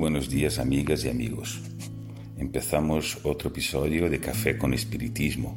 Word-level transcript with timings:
Buenos 0.00 0.30
días 0.30 0.58
amigas 0.58 1.04
y 1.04 1.10
amigos. 1.10 1.60
Empezamos 2.38 3.18
otro 3.22 3.50
episodio 3.50 4.08
de 4.08 4.18
Café 4.18 4.56
con 4.56 4.72
Espiritismo, 4.72 5.54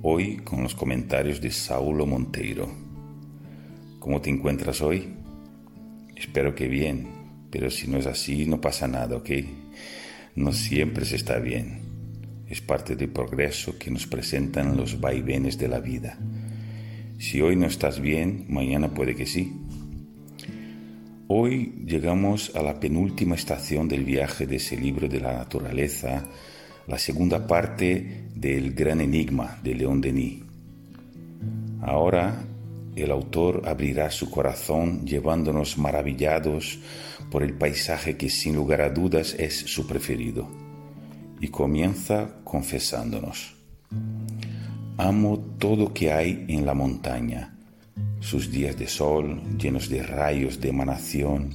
hoy 0.00 0.36
con 0.36 0.62
los 0.62 0.76
comentarios 0.76 1.40
de 1.40 1.50
Saulo 1.50 2.06
Monteiro. 2.06 2.70
¿Cómo 3.98 4.20
te 4.20 4.30
encuentras 4.30 4.80
hoy? 4.80 5.16
Espero 6.14 6.54
que 6.54 6.68
bien, 6.68 7.08
pero 7.50 7.68
si 7.68 7.88
no 7.88 7.98
es 7.98 8.06
así 8.06 8.46
no 8.46 8.60
pasa 8.60 8.86
nada, 8.86 9.16
¿ok? 9.16 9.30
No 10.36 10.52
siempre 10.52 11.04
se 11.04 11.16
está 11.16 11.40
bien. 11.40 11.80
Es 12.48 12.60
parte 12.60 12.94
del 12.94 13.08
progreso 13.08 13.76
que 13.76 13.90
nos 13.90 14.06
presentan 14.06 14.76
los 14.76 15.00
vaivenes 15.00 15.58
de 15.58 15.66
la 15.66 15.80
vida. 15.80 16.16
Si 17.18 17.40
hoy 17.40 17.56
no 17.56 17.66
estás 17.66 18.00
bien, 18.00 18.46
mañana 18.48 18.94
puede 18.94 19.16
que 19.16 19.26
sí 19.26 19.63
Hoy 21.26 21.72
llegamos 21.86 22.54
a 22.54 22.62
la 22.62 22.78
penúltima 22.78 23.34
estación 23.34 23.88
del 23.88 24.04
viaje 24.04 24.46
de 24.46 24.56
ese 24.56 24.76
libro 24.76 25.08
de 25.08 25.20
la 25.20 25.32
naturaleza, 25.32 26.22
la 26.86 26.98
segunda 26.98 27.46
parte 27.46 28.28
del 28.34 28.74
gran 28.74 29.00
enigma 29.00 29.58
de 29.62 29.74
León 29.74 30.02
Denis. 30.02 30.42
Ahora 31.80 32.44
el 32.94 33.10
autor 33.10 33.62
abrirá 33.64 34.10
su 34.10 34.30
corazón 34.30 35.06
llevándonos 35.06 35.78
maravillados 35.78 36.78
por 37.30 37.42
el 37.42 37.54
paisaje 37.54 38.18
que 38.18 38.28
sin 38.28 38.54
lugar 38.54 38.82
a 38.82 38.90
dudas 38.90 39.34
es 39.38 39.56
su 39.56 39.86
preferido. 39.86 40.46
Y 41.40 41.48
comienza 41.48 42.36
confesándonos. 42.44 43.54
Amo 44.98 45.38
todo 45.58 45.94
que 45.94 46.12
hay 46.12 46.44
en 46.48 46.66
la 46.66 46.74
montaña 46.74 47.53
sus 48.24 48.50
días 48.50 48.78
de 48.78 48.88
sol 48.88 49.42
llenos 49.58 49.90
de 49.90 50.02
rayos 50.02 50.58
de 50.58 50.70
emanación, 50.70 51.54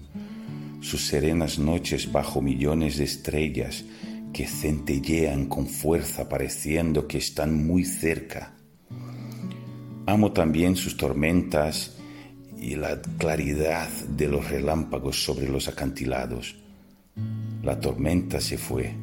sus 0.81 1.07
serenas 1.07 1.57
noches 1.57 2.11
bajo 2.11 2.43
millones 2.43 2.97
de 2.97 3.05
estrellas 3.05 3.83
que 4.31 4.45
centellean 4.45 5.47
con 5.47 5.65
fuerza 5.65 6.29
pareciendo 6.29 7.07
que 7.07 7.17
están 7.17 7.65
muy 7.65 7.85
cerca. 7.85 8.53
Amo 10.05 10.31
también 10.31 10.75
sus 10.75 10.95
tormentas 10.95 11.97
y 12.59 12.75
la 12.75 13.01
claridad 13.17 13.89
de 14.07 14.27
los 14.27 14.47
relámpagos 14.47 15.23
sobre 15.23 15.49
los 15.49 15.67
acantilados. 15.67 16.55
La 17.63 17.79
tormenta 17.79 18.39
se 18.39 18.59
fue, 18.59 18.93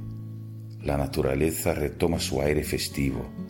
la 0.83 0.97
naturaleza 0.97 1.75
retoma 1.75 2.21
su 2.21 2.41
aire 2.41 2.63
festivo 2.63 3.46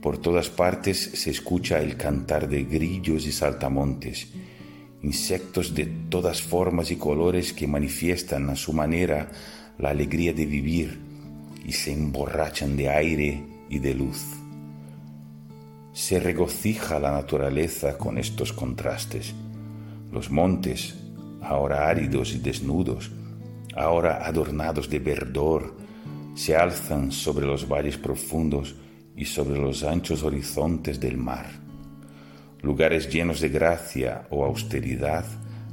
por 0.00 0.18
todas 0.18 0.48
partes 0.48 1.10
se 1.14 1.30
escucha 1.30 1.80
el 1.80 1.96
cantar 1.96 2.48
de 2.48 2.64
grillos 2.64 3.26
y 3.26 3.32
saltamontes, 3.32 4.28
insectos 5.02 5.74
de 5.74 5.86
todas 6.08 6.40
formas 6.40 6.90
y 6.90 6.96
colores 6.96 7.52
que 7.52 7.66
manifiestan 7.66 8.48
a 8.50 8.56
su 8.56 8.72
manera 8.72 9.28
la 9.78 9.90
alegría 9.90 10.32
de 10.32 10.46
vivir 10.46 10.98
y 11.64 11.72
se 11.72 11.92
emborrachan 11.92 12.76
de 12.76 12.88
aire 12.88 13.42
y 13.68 13.78
de 13.80 13.94
luz. 13.94 14.22
Se 15.92 16.20
regocija 16.20 17.00
la 17.00 17.10
naturaleza 17.10 17.98
con 17.98 18.18
estos 18.18 18.52
contrastes. 18.52 19.34
Los 20.12 20.30
montes, 20.30 20.94
ahora 21.42 21.88
áridos 21.88 22.34
y 22.34 22.38
desnudos, 22.38 23.10
ahora 23.74 24.24
adornados 24.24 24.88
de 24.88 25.00
verdor, 25.00 25.74
se 26.34 26.54
alzan 26.54 27.10
sobre 27.10 27.46
los 27.46 27.68
valles 27.68 27.98
profundos 27.98 28.76
y 29.18 29.24
sobre 29.24 29.60
los 29.60 29.82
anchos 29.82 30.22
horizontes 30.22 31.00
del 31.00 31.18
mar. 31.18 31.46
Lugares 32.62 33.10
llenos 33.12 33.40
de 33.40 33.48
gracia 33.48 34.28
o 34.30 34.44
austeridad 34.44 35.24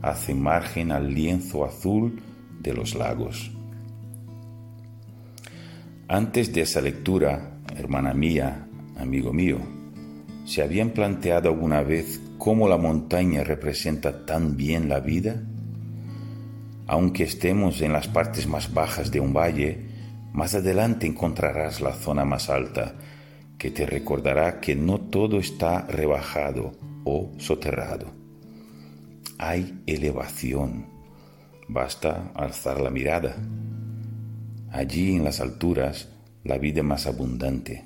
hacen 0.02 0.42
margen 0.42 0.92
al 0.92 1.14
lienzo 1.14 1.64
azul 1.64 2.22
de 2.60 2.74
los 2.74 2.96
lagos. 2.96 3.52
Antes 6.08 6.52
de 6.54 6.62
esa 6.62 6.82
lectura, 6.82 7.60
hermana 7.76 8.16
mía, 8.16 8.68
amigo 8.98 9.32
mío, 9.32 9.60
¿se 10.46 10.64
habían 10.64 10.90
planteado 10.90 11.50
alguna 11.50 11.84
vez 11.84 12.20
cómo 12.40 12.68
la 12.68 12.78
montaña 12.78 13.44
representa 13.44 14.26
tan 14.26 14.58
bien 14.58 14.90
la 14.90 15.02
vida? 15.02 15.44
Aunque 16.88 17.24
estemos 17.24 17.82
en 17.82 17.94
las 17.94 18.08
partes 18.08 18.48
más 18.48 18.74
bajas 18.74 19.12
de 19.12 19.20
un 19.20 19.34
valle, 19.34 19.86
más 20.34 20.56
adelante 20.56 21.06
encontrarás 21.06 21.80
la 21.80 21.94
zona 21.94 22.26
más 22.26 22.50
alta 22.50 22.96
te 23.72 23.86
recordará 23.86 24.60
que 24.60 24.76
no 24.76 25.00
todo 25.00 25.40
está 25.40 25.86
rebajado 25.88 26.74
o 27.04 27.32
soterrado. 27.38 28.12
Hay 29.38 29.82
elevación. 29.86 30.88
Basta 31.68 32.32
alzar 32.36 32.80
la 32.80 32.90
mirada. 32.90 33.36
Allí 34.72 35.16
en 35.16 35.24
las 35.24 35.40
alturas, 35.40 36.10
la 36.44 36.58
vida 36.58 36.84
más 36.84 37.08
abundante. 37.08 37.86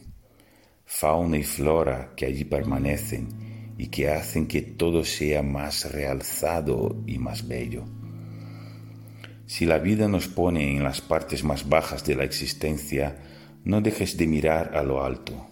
Fauna 0.86 1.38
y 1.38 1.44
flora 1.44 2.14
que 2.16 2.26
allí 2.26 2.46
permanecen 2.46 3.76
y 3.78 3.88
que 3.88 4.10
hacen 4.10 4.48
que 4.48 4.62
todo 4.62 5.06
sea 5.06 5.42
más 5.42 5.92
realzado 5.92 7.02
y 7.08 7.18
más 7.18 7.48
bello. 7.48 7.86
Si 9.46 9.66
la 9.66 9.80
vida 9.80 10.08
nos 10.08 10.28
pone 10.28 10.76
en 10.76 10.84
las 10.84 11.02
partes 11.02 11.44
más 11.44 11.68
bajas 11.68 12.04
de 12.06 12.16
la 12.16 12.24
existencia, 12.24 13.18
no 13.64 13.82
dejes 13.82 14.18
de 14.18 14.28
mirar 14.28 14.76
a 14.76 14.84
lo 14.84 15.04
alto. 15.04 15.48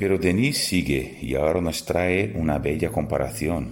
Pero 0.00 0.16
Denis 0.16 0.56
sigue 0.56 1.18
y 1.20 1.34
ahora 1.34 1.60
nos 1.60 1.84
trae 1.84 2.32
una 2.34 2.56
bella 2.56 2.88
comparación. 2.88 3.68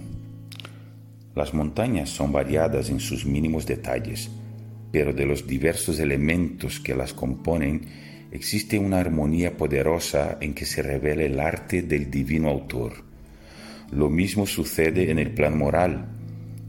Las 1.33 1.55
montañas 1.55 2.11
son 2.11 2.31
variadas 2.31 2.91
en 2.91 2.99
sus 2.99 3.25
mínimos 3.25 3.65
detalles, 3.65 4.29
pero 4.91 5.11
de 5.11 5.25
los 5.25 5.47
diversos 5.47 5.99
elementos 5.99 6.79
que 6.79 6.93
las 6.93 7.15
componen 7.15 7.81
existe 8.31 8.77
una 8.77 8.99
armonía 8.99 9.57
poderosa 9.57 10.37
en 10.39 10.53
que 10.53 10.67
se 10.67 10.83
revela 10.83 11.23
el 11.23 11.39
arte 11.39 11.81
del 11.81 12.11
divino 12.11 12.49
autor. 12.49 12.93
Lo 13.91 14.11
mismo 14.11 14.45
sucede 14.45 15.09
en 15.09 15.17
el 15.17 15.31
plan 15.31 15.57
moral. 15.57 16.09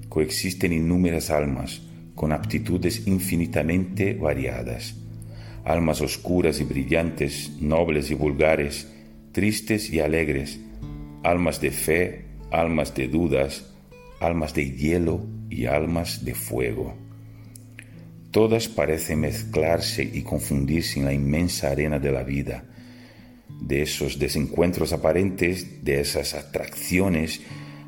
Coexisten 0.08 0.72
innúmeras 0.72 1.28
almas 1.28 1.82
con 2.14 2.32
aptitudes 2.32 3.06
infinitamente 3.06 4.14
variadas 4.14 4.94
almas 5.62 6.00
oscuras 6.00 6.58
y 6.60 6.64
brillantes, 6.64 7.52
nobles 7.60 8.10
y 8.10 8.14
vulgares, 8.14 8.88
tristes 9.32 9.90
y 9.90 10.00
alegres, 10.00 10.58
almas 11.22 11.60
de 11.60 11.70
fe, 11.70 12.24
almas 12.50 12.94
de 12.94 13.08
dudas, 13.08 13.66
almas 14.20 14.54
de 14.54 14.70
hielo 14.70 15.24
y 15.48 15.66
almas 15.66 16.24
de 16.24 16.34
fuego. 16.34 16.94
Todas 18.30 18.68
parecen 18.68 19.20
mezclarse 19.20 20.02
y 20.02 20.22
confundirse 20.22 21.00
en 21.00 21.06
la 21.06 21.12
inmensa 21.12 21.70
arena 21.70 21.98
de 21.98 22.12
la 22.12 22.22
vida. 22.22 22.64
De 23.60 23.82
esos 23.82 24.18
desencuentros 24.18 24.92
aparentes, 24.92 25.84
de 25.84 26.00
esas 26.00 26.34
atracciones, 26.34 27.40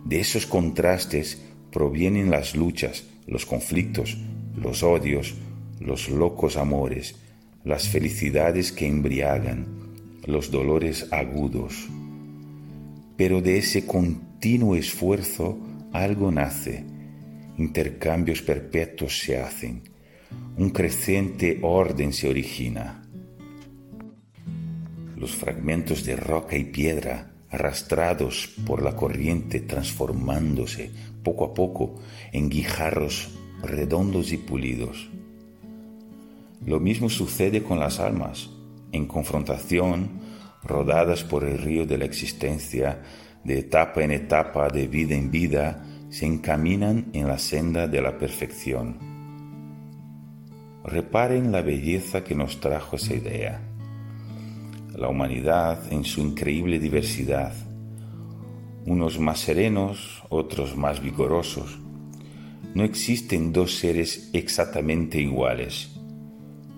de 0.04 0.20
esos 0.20 0.46
contrastes, 0.46 1.40
provienen 1.70 2.30
las 2.30 2.56
luchas, 2.56 3.04
los 3.26 3.46
conflictos, 3.46 4.18
los 4.56 4.82
odios, 4.82 5.34
los 5.80 6.08
locos 6.08 6.56
amores, 6.56 7.14
las 7.64 7.88
felicidades 7.88 8.72
que 8.72 8.86
embriagan, 8.86 9.81
los 10.24 10.50
dolores 10.50 11.08
agudos. 11.10 11.88
Pero 13.16 13.40
de 13.40 13.58
ese 13.58 13.86
continuo 13.86 14.76
esfuerzo 14.76 15.58
algo 15.92 16.30
nace, 16.30 16.84
intercambios 17.58 18.42
perpetuos 18.42 19.18
se 19.18 19.38
hacen, 19.38 19.82
un 20.56 20.70
creciente 20.70 21.58
orden 21.62 22.12
se 22.12 22.28
origina. 22.28 23.02
Los 25.16 25.36
fragmentos 25.36 26.04
de 26.04 26.16
roca 26.16 26.56
y 26.56 26.64
piedra 26.64 27.32
arrastrados 27.50 28.48
por 28.66 28.82
la 28.82 28.96
corriente 28.96 29.60
transformándose 29.60 30.90
poco 31.22 31.44
a 31.44 31.54
poco 31.54 32.00
en 32.32 32.48
guijarros 32.48 33.38
redondos 33.62 34.32
y 34.32 34.38
pulidos 34.38 35.10
lo 36.64 36.78
mismo 36.78 37.10
sucede 37.10 37.62
con 37.62 37.80
las 37.80 37.98
almas, 37.98 38.50
en 38.92 39.06
confrontación, 39.06 40.20
rodadas 40.62 41.24
por 41.24 41.44
el 41.44 41.58
río 41.58 41.86
de 41.86 41.98
la 41.98 42.04
existencia, 42.04 43.02
de 43.42 43.58
etapa 43.58 44.02
en 44.02 44.12
etapa, 44.12 44.68
de 44.68 44.86
vida 44.86 45.14
en 45.14 45.30
vida, 45.30 45.84
se 46.10 46.26
encaminan 46.26 47.06
en 47.12 47.26
la 47.26 47.38
senda 47.38 47.88
de 47.88 48.00
la 48.00 48.18
perfección. 48.18 48.98
Reparen 50.84 51.50
la 51.50 51.62
belleza 51.62 52.22
que 52.22 52.34
nos 52.34 52.60
trajo 52.60 52.96
esa 52.96 53.14
idea. 53.14 53.60
La 54.94 55.08
humanidad 55.08 55.90
en 55.90 56.04
su 56.04 56.20
increíble 56.20 56.78
diversidad, 56.78 57.54
unos 58.84 59.18
más 59.18 59.40
serenos, 59.40 60.22
otros 60.28 60.76
más 60.76 61.00
vigorosos. 61.00 61.78
No 62.74 62.84
existen 62.84 63.52
dos 63.52 63.76
seres 63.76 64.30
exactamente 64.32 65.20
iguales 65.20 65.91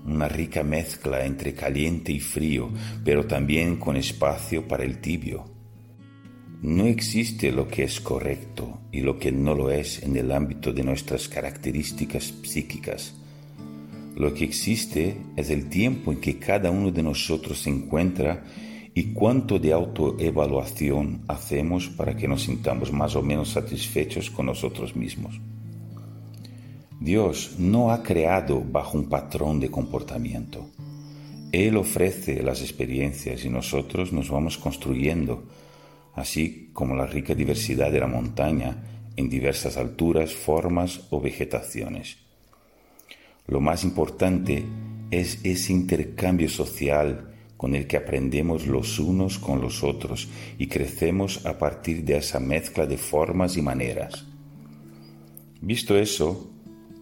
una 0.06 0.28
rica 0.28 0.62
mezcla 0.62 1.24
entre 1.24 1.54
caliente 1.54 2.12
y 2.12 2.20
frío, 2.20 2.70
pero 3.04 3.26
también 3.26 3.76
con 3.76 3.96
espacio 3.96 4.66
para 4.68 4.84
el 4.84 5.00
tibio. 5.00 5.44
No 6.62 6.86
existe 6.86 7.52
lo 7.52 7.68
que 7.68 7.84
es 7.84 8.00
correcto 8.00 8.80
y 8.90 9.00
lo 9.00 9.18
que 9.18 9.32
no 9.32 9.54
lo 9.54 9.70
es 9.70 10.02
en 10.02 10.16
el 10.16 10.32
ámbito 10.32 10.72
de 10.72 10.82
nuestras 10.82 11.28
características 11.28 12.34
psíquicas. 12.42 13.14
Lo 14.16 14.32
que 14.32 14.44
existe 14.44 15.16
es 15.36 15.50
el 15.50 15.68
tiempo 15.68 16.12
en 16.12 16.20
que 16.20 16.38
cada 16.38 16.70
uno 16.70 16.90
de 16.90 17.02
nosotros 17.02 17.60
se 17.60 17.70
encuentra 17.70 18.44
y 18.94 19.12
cuánto 19.12 19.58
de 19.58 19.72
autoevaluación 19.72 21.22
hacemos 21.26 21.88
para 21.88 22.16
que 22.16 22.28
nos 22.28 22.42
sintamos 22.44 22.92
más 22.92 23.16
o 23.16 23.22
menos 23.22 23.50
satisfechos 23.50 24.30
con 24.30 24.46
nosotros 24.46 24.94
mismos. 24.94 25.40
Dios 27.00 27.56
no 27.58 27.91
ha 27.91 28.02
creado 28.02 28.61
bajo 28.61 28.96
un 28.96 29.08
patrón 29.08 29.61
de 29.61 29.70
comportamiento. 29.70 30.67
Él 31.52 31.76
ofrece 31.76 32.43
las 32.43 32.62
experiencias 32.62 33.44
y 33.44 33.50
nosotros 33.50 34.12
nos 34.12 34.31
vamos 34.31 34.58
construyendo, 34.58 35.44
así 36.14 36.70
como 36.73 36.94
la 36.96 37.06
rica 37.06 37.35
diversidad 37.35 37.93
de 37.93 38.00
la 38.00 38.06
montaña 38.06 39.11
en 39.17 39.29
diversas 39.29 39.76
alturas, 39.76 40.32
formas 40.32 41.02
o 41.11 41.20
vegetaciones. 41.20 42.19
Lo 43.46 43.61
más 43.61 43.85
importante 43.85 44.64
es 45.11 45.41
ese 45.44 45.73
intercambio 45.73 46.49
social 46.49 47.35
con 47.56 47.75
el 47.75 47.87
que 47.87 47.96
aprendemos 47.96 48.67
los 48.67 48.99
unos 48.99 49.38
con 49.38 49.61
los 49.61 49.85
otros 49.85 50.29
y 50.58 50.67
crecemos 50.67 51.46
a 51.46 51.58
partir 51.58 52.05
de 52.05 52.17
esa 52.17 52.41
mezcla 52.41 52.87
de 52.87 52.99
formas 52.99 53.56
y 53.56 53.62
maneras. 53.62 54.25
Visto 55.61 55.96
eso, 55.96 56.50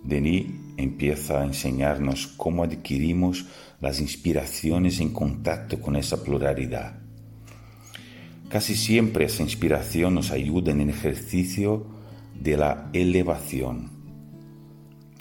Denis 0.05 0.47
empieza 0.77 1.41
a 1.41 1.45
enseñarnos 1.45 2.27
cómo 2.27 2.65
adquirimos 2.65 3.47
las 3.81 4.01
inspiraciones 4.01 5.01
en 5.01 5.13
contacto 5.13 5.81
con 5.81 5.97
esa 5.97 6.23
pluralidad. 6.23 6.99
Casi 8.49 8.75
siempre 8.75 9.27
esa 9.27 9.43
inspiración 9.43 10.15
nos 10.15 10.31
ayuda 10.31 10.73
en 10.73 10.83
el 10.83 10.91
ejercicio 10.91 11.87
de 12.39 12.57
la 12.57 12.91
elevación. 12.93 13.91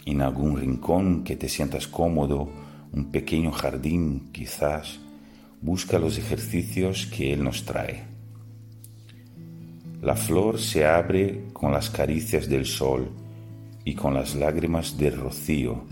En 0.05 0.21
algún 0.21 0.57
rincón 0.59 1.23
que 1.23 1.35
te 1.35 1.47
sientas 1.47 1.87
cómodo, 1.87 2.49
un 2.91 3.11
pequeño 3.11 3.51
jardín 3.51 4.29
quizás, 4.31 4.99
busca 5.61 5.99
los 5.99 6.17
ejercicios 6.17 7.05
que 7.05 7.33
Él 7.33 7.43
nos 7.43 7.63
trae. 7.63 8.03
La 10.01 10.15
flor 10.15 10.59
se 10.59 10.85
abre 10.85 11.45
con 11.53 11.71
las 11.71 11.91
caricias 11.91 12.49
del 12.49 12.65
sol 12.65 13.20
y 13.85 13.95
con 13.95 14.13
las 14.13 14.35
lágrimas 14.35 14.97
del 14.97 15.17
rocío. 15.17 15.83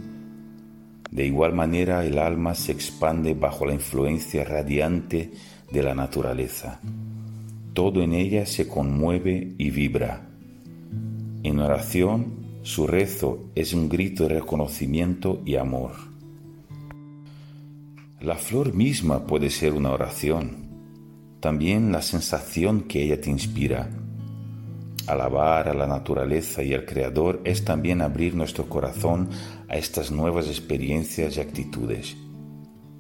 De 1.12 1.26
igual 1.26 1.54
manera 1.54 2.06
el 2.06 2.20
alma 2.20 2.54
se 2.54 2.72
expande 2.72 3.34
bajo 3.34 3.66
la 3.66 3.74
influencia 3.74 4.44
radiante 4.44 5.32
de 5.72 5.84
la 5.84 5.96
naturaleza. 5.96 6.80
Todo 7.74 8.02
en 8.02 8.14
ella 8.14 8.46
se 8.46 8.68
conmueve 8.68 9.54
y 9.58 9.70
vibra. 9.72 10.28
En 11.44 11.60
oración, 11.60 12.60
su 12.62 12.86
rezo 12.86 13.46
es 13.56 13.74
un 13.74 13.90
grito 13.90 14.28
de 14.28 14.36
reconocimiento 14.36 15.42
y 15.46 15.56
amor. 15.56 15.94
La 18.20 18.36
flor 18.36 18.74
misma 18.74 19.26
puede 19.26 19.50
ser 19.50 19.74
una 19.74 19.92
oración, 19.92 20.68
también 21.40 21.92
la 21.92 22.02
sensación 22.02 22.82
que 22.82 23.02
ella 23.02 23.22
te 23.22 23.30
inspira 23.30 23.90
Alabar 25.10 25.68
a 25.68 25.74
la 25.74 25.88
naturaleza 25.88 26.62
y 26.62 26.76
al 26.76 26.86
Creador 26.86 27.42
es 27.44 27.66
también 27.66 28.04
abrir 28.04 28.36
nuestro 28.36 28.70
corazón 28.70 29.30
a 29.68 29.76
estas 29.76 30.12
nuevas 30.12 30.48
experiencias 30.48 31.36
y 31.36 31.42
actitudes. 31.42 32.16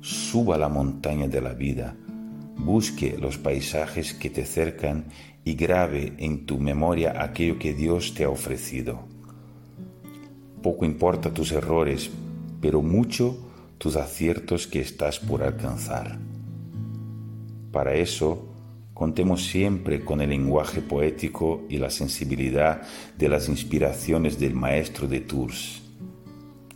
Suba 0.01 0.57
la 0.57 0.69
montaña 0.69 1.27
de 1.27 1.39
la 1.39 1.53
vida, 1.53 1.95
busque 2.57 3.15
los 3.19 3.37
paisajes 3.37 4.15
que 4.15 4.31
te 4.31 4.43
cercan 4.45 5.05
y 5.45 5.53
grabe 5.53 6.13
en 6.17 6.47
tu 6.47 6.57
memoria 6.57 7.21
aquello 7.21 7.59
que 7.59 7.75
Dios 7.75 8.15
te 8.15 8.23
ha 8.23 8.29
ofrecido. 8.29 9.01
Poco 10.63 10.85
importa 10.85 11.31
tus 11.31 11.51
errores, 11.51 12.09
pero 12.59 12.81
mucho 12.81 13.37
tus 13.77 13.95
aciertos 13.95 14.65
que 14.65 14.81
estás 14.81 15.19
por 15.19 15.43
alcanzar. 15.43 16.17
Para 17.71 17.93
eso, 17.93 18.47
Contemos 18.99 19.45
siempre 19.45 20.03
con 20.03 20.19
el 20.19 20.31
lenguaje 20.31 20.81
poético 20.81 21.61
y 21.69 21.77
la 21.77 21.89
sensibilidad 21.89 22.81
de 23.17 23.29
las 23.29 23.47
inspiraciones 23.47 24.37
del 24.37 24.53
maestro 24.53 25.07
de 25.07 25.21
Tours. 25.21 25.81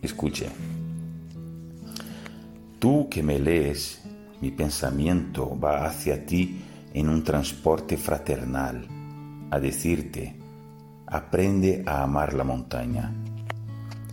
Escuche. 0.01 0.45
Tú 2.79 3.09
que 3.09 3.21
me 3.21 3.39
lees, 3.39 4.03
mi 4.39 4.51
pensamiento 4.51 5.59
va 5.59 5.85
hacia 5.85 6.25
ti 6.25 6.61
en 6.93 7.09
un 7.09 7.25
transporte 7.25 7.97
fraternal, 7.97 8.87
a 9.51 9.59
decirte, 9.59 10.37
aprende 11.05 11.83
a 11.85 12.03
amar 12.03 12.33
la 12.35 12.45
montaña. 12.45 13.13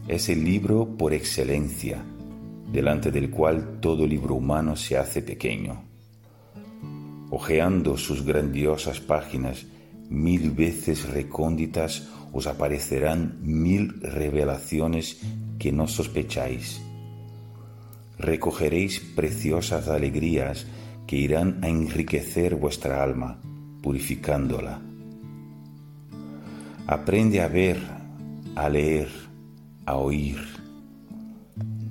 Es 0.08 0.28
el 0.28 0.44
libro 0.44 0.96
por 0.98 1.14
excelencia, 1.14 2.02
delante 2.72 3.12
del 3.12 3.30
cual 3.30 3.78
todo 3.80 4.04
libro 4.04 4.34
humano 4.34 4.74
se 4.74 4.98
hace 4.98 5.22
pequeño 5.22 5.89
Ojeando 7.30 7.96
sus 7.96 8.24
grandiosas 8.24 9.00
páginas, 9.00 9.66
mil 10.08 10.50
veces 10.50 11.08
recónditas, 11.08 12.08
os 12.32 12.46
aparecerán 12.46 13.38
mil 13.42 14.00
revelaciones 14.00 15.20
que 15.58 15.72
no 15.72 15.86
sospecháis. 15.86 16.82
Recogeréis 18.18 19.00
preciosas 19.00 19.88
alegrías 19.88 20.66
que 21.06 21.16
irán 21.16 21.58
a 21.62 21.68
enriquecer 21.68 22.56
vuestra 22.56 23.02
alma, 23.02 23.40
purificándola. 23.82 24.80
Aprende 26.86 27.40
a 27.40 27.48
ver, 27.48 27.78
a 28.56 28.68
leer, 28.68 29.08
a 29.86 29.96
oír 29.96 30.59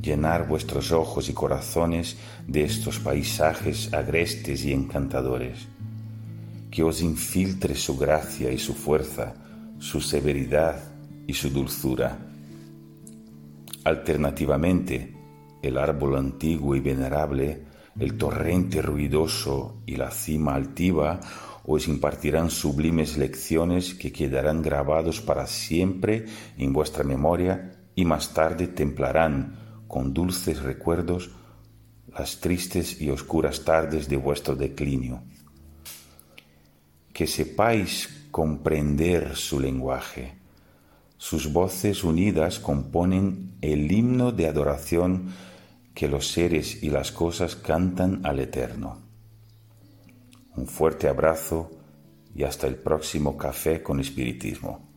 llenar 0.02 0.48
vuestros 0.48 0.92
ojos 0.92 1.30
y 1.30 1.34
corazones 1.34 2.18
de 2.48 2.64
estos 2.64 3.00
paisajes 3.00 3.94
agrestes 3.94 4.64
y 4.66 4.74
encantadores, 4.74 5.68
que 6.72 6.84
os 6.84 7.02
infiltre 7.02 7.76
su 7.76 7.98
gracia 7.98 8.52
y 8.52 8.58
su 8.58 8.74
fuerza, 8.74 9.34
su 9.80 10.02
severidad 10.02 10.82
y 11.28 11.34
su 11.34 11.50
dulzura. 11.50 12.18
Alternativamente, 13.84 15.16
el 15.62 15.78
árbol 15.78 16.18
antiguo 16.18 16.76
y 16.76 16.80
venerable, 16.80 17.64
el 18.00 18.18
torrente 18.18 18.82
ruidoso 18.82 19.82
y 19.86 19.96
la 19.96 20.12
cima 20.12 20.56
altiva 20.56 21.20
os 21.66 21.88
impartirán 21.88 22.50
sublimes 22.50 23.18
lecciones 23.18 23.94
que 23.94 24.12
quedarán 24.12 24.62
grabados 24.62 25.22
para 25.22 25.46
siempre 25.46 26.26
en 26.58 26.72
vuestra 26.72 27.04
memoria 27.04 27.76
y 27.96 28.06
más 28.06 28.34
tarde 28.34 28.68
templarán 28.68 29.59
con 29.90 30.14
dulces 30.14 30.62
recuerdos 30.62 31.32
las 32.16 32.40
tristes 32.40 33.02
y 33.02 33.10
oscuras 33.10 33.66
tardes 33.66 34.08
de 34.08 34.18
vuestro 34.18 34.56
declinio. 34.56 35.24
Que 37.12 37.26
sepáis 37.26 38.28
comprender 38.30 39.36
su 39.36 39.60
lenguaje. 39.60 40.36
Sus 41.18 41.52
voces 41.52 42.04
unidas 42.04 42.60
componen 42.60 43.56
el 43.62 43.92
himno 43.92 44.32
de 44.32 44.48
adoración 44.48 45.34
que 45.96 46.08
los 46.08 46.28
seres 46.28 46.84
y 46.84 46.92
las 46.92 47.12
cosas 47.12 47.56
cantan 47.56 48.22
al 48.24 48.40
Eterno. 48.40 49.00
Un 50.56 50.68
fuerte 50.68 51.08
abrazo 51.08 51.72
y 52.36 52.44
hasta 52.44 52.68
el 52.68 52.76
próximo 52.76 53.36
café 53.36 53.82
con 53.82 54.00
espiritismo. 54.00 54.89